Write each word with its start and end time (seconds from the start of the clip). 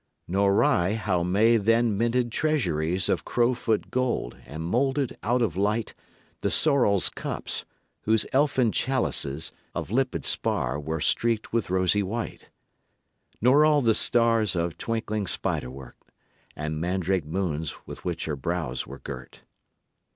Nor 0.27 0.63
I 0.63 0.93
how 0.95 1.21
May 1.21 1.57
then 1.57 1.95
minted 1.95 2.31
treasuries 2.31 3.07
Of 3.07 3.23
crowfoot 3.23 3.91
gold; 3.91 4.35
and 4.47 4.63
molded 4.63 5.15
out 5.21 5.43
of 5.43 5.55
light 5.55 5.93
The 6.39 6.49
sorrel's 6.49 7.07
cups, 7.07 7.65
whose 8.01 8.25
elfin 8.33 8.71
chalices 8.71 9.51
Of 9.75 9.91
limpid 9.91 10.25
spar 10.25 10.79
were 10.79 11.01
streaked 11.01 11.53
with 11.53 11.69
rosy 11.69 12.01
white. 12.01 12.49
Nor 13.41 13.63
all 13.63 13.83
the 13.83 13.93
stars 13.93 14.55
of 14.55 14.75
twinkling 14.79 15.27
spiderwort, 15.27 15.93
And 16.55 16.81
mandrake 16.81 17.25
moons 17.27 17.75
with 17.85 18.03
which 18.03 18.25
her 18.25 18.35
brows 18.35 18.87
were 18.87 18.97
girt. 18.97 19.43